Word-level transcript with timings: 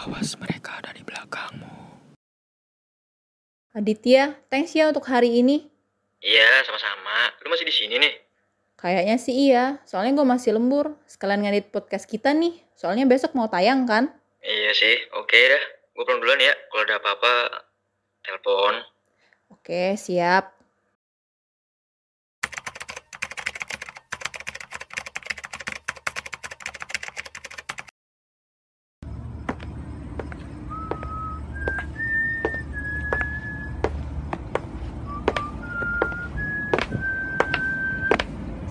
Awas 0.00 0.32
mereka 0.40 0.80
ada 0.80 0.96
di 0.96 1.04
belakangmu. 1.04 1.68
Aditya, 3.76 4.32
thanks 4.48 4.72
ya 4.72 4.88
untuk 4.88 5.04
hari 5.04 5.44
ini. 5.44 5.68
Iya, 6.24 6.64
sama-sama. 6.64 7.36
Lu 7.44 7.52
masih 7.52 7.68
di 7.68 7.74
sini 7.76 8.00
nih? 8.00 8.14
Kayaknya 8.80 9.16
sih 9.20 9.36
iya, 9.36 9.76
soalnya 9.84 10.16
gue 10.16 10.24
masih 10.24 10.56
lembur. 10.56 10.96
Sekalian 11.04 11.44
ngedit 11.44 11.68
podcast 11.68 12.08
kita 12.08 12.32
nih, 12.32 12.56
soalnya 12.72 13.04
besok 13.04 13.36
mau 13.36 13.52
tayang 13.52 13.84
kan? 13.84 14.08
Iya 14.40 14.72
sih, 14.72 14.96
oke 15.20 15.36
dah. 15.36 15.64
Gue 15.92 16.08
pulang 16.08 16.24
duluan 16.24 16.40
ya. 16.40 16.56
Kalau 16.72 16.82
ada 16.88 16.96
apa-apa, 16.96 17.34
telepon. 18.24 18.80
Oke, 19.52 20.00
siap. 20.00 20.59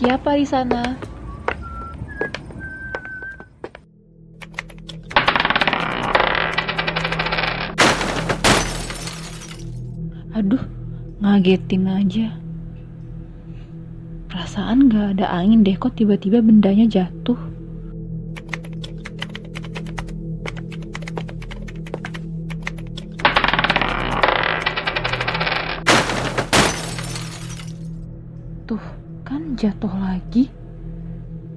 Siapa 0.00 0.32
di 0.32 0.48
sana? 0.48 0.80
Aduh, 10.32 10.64
ngagetin 11.20 11.84
aja. 11.84 12.32
Perasaan 14.32 14.88
gak 14.88 15.20
ada 15.20 15.36
angin 15.36 15.60
deh, 15.68 15.76
kok 15.76 15.92
tiba-tiba 16.00 16.40
bendanya 16.40 16.88
jatuh. 16.88 17.36
Tuh, 28.64 28.80
jatuh 29.58 29.90
lagi. 29.90 30.50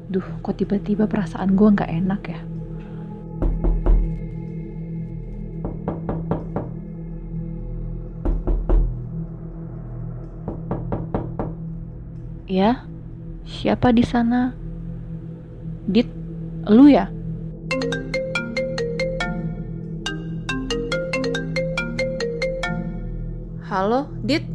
Duh, 0.10 0.26
kok 0.42 0.58
tiba-tiba 0.58 1.06
perasaan 1.10 1.54
gue 1.58 1.70
gak 1.74 1.90
enak 1.90 2.22
ya. 2.30 2.42
Ya, 12.54 12.86
siapa 13.50 13.90
di 13.90 14.06
sana? 14.06 14.54
Dit, 15.90 16.06
lu 16.70 16.86
ya? 16.86 17.10
Halo, 23.66 24.06
Dit? 24.22 24.46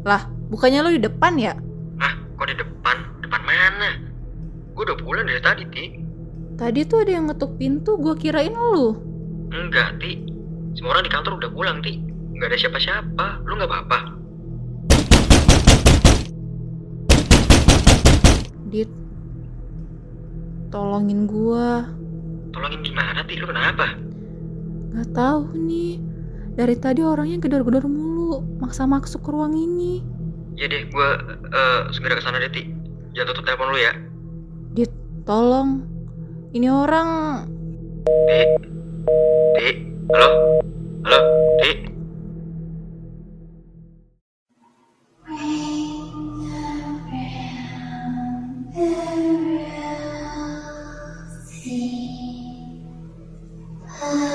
Lah, 0.00 0.32
bukannya 0.48 0.80
lo 0.80 0.90
di 0.96 1.02
depan 1.04 1.36
ya? 1.36 1.52
Hah, 2.00 2.14
kok 2.40 2.46
di 2.48 2.56
depan? 2.56 2.81
Mana? 3.72 3.96
Gue 4.76 4.84
udah 4.84 5.00
pulang 5.00 5.24
dari 5.24 5.40
tadi, 5.40 5.64
Ti. 5.72 5.84
Tadi 6.60 6.84
tuh 6.84 7.08
ada 7.08 7.16
yang 7.16 7.32
ngetuk 7.32 7.56
pintu, 7.56 7.96
gue 7.96 8.12
kirain 8.20 8.52
lu. 8.52 9.00
Enggak, 9.48 9.96
Ti. 9.96 10.28
Semua 10.76 11.00
orang 11.00 11.08
di 11.08 11.12
kantor 11.16 11.40
udah 11.40 11.50
pulang, 11.56 11.80
Ti. 11.80 11.96
Nggak 12.36 12.52
ada 12.52 12.58
siapa-siapa. 12.60 13.26
Lu 13.48 13.56
nggak 13.56 13.72
apa-apa? 13.72 13.98
Dit, 18.68 18.92
tolongin 20.68 21.24
gua. 21.24 21.88
Tolongin 22.52 22.84
gimana, 22.84 23.24
Ti? 23.24 23.40
Lu 23.40 23.48
kenapa? 23.48 23.96
Gak 24.92 25.16
tahu 25.16 25.48
nih. 25.56 25.96
Dari 26.60 26.76
tadi 26.76 27.00
orangnya 27.00 27.40
gedor-gedor 27.40 27.88
mulu, 27.88 28.44
maksa 28.60 28.84
masuk 28.84 29.24
ke 29.24 29.32
ruang 29.32 29.56
ini. 29.56 30.04
Ya 30.60 30.68
deh, 30.68 30.84
gue 30.92 31.08
eh, 31.48 31.80
segera 31.96 32.20
ke 32.20 32.24
sana 32.24 32.36
deh, 32.36 32.52
Ti 32.52 32.81
jangan 33.12 33.28
tutup 33.32 33.44
telepon 33.44 33.68
lu 33.72 33.78
ya. 33.78 33.92
Dit 34.72 34.92
tolong. 35.28 35.84
Ini 36.52 36.68
orang. 36.68 37.08
Di. 38.28 38.40
Di. 39.56 39.68
Halo? 40.12 40.28
Halo? 41.04 41.18
Di. 41.60 41.70
Oh 54.02 54.31